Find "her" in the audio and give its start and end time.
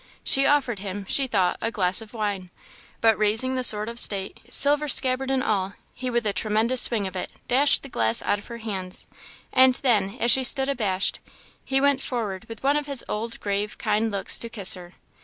8.47-8.57, 14.73-14.93